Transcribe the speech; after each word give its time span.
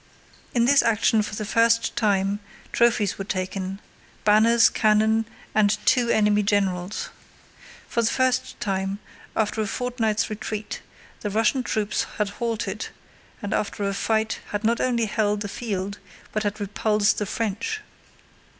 In 0.55 0.65
this 0.65 0.81
action 0.81 1.21
for 1.21 1.35
the 1.35 1.45
first 1.45 1.95
time 1.95 2.39
trophies 2.71 3.19
were 3.19 3.23
taken: 3.23 3.79
banners, 4.23 4.67
cannon, 4.67 5.27
and 5.53 5.77
two 5.85 6.09
enemy 6.09 6.41
generals. 6.41 7.09
For 7.87 8.01
the 8.01 8.09
first 8.09 8.59
time, 8.59 8.97
after 9.35 9.61
a 9.61 9.67
fortnight's 9.67 10.27
retreat, 10.27 10.81
the 11.19 11.29
Russian 11.29 11.61
troops 11.61 12.05
had 12.17 12.29
halted 12.29 12.87
and 13.43 13.53
after 13.53 13.83
a 13.87 13.93
fight 13.93 14.39
had 14.49 14.63
not 14.63 14.81
only 14.81 15.05
held 15.05 15.41
the 15.41 15.47
field 15.47 15.99
but 16.31 16.41
had 16.41 16.59
repulsed 16.59 17.19
the 17.19 17.27
French. 17.27 17.81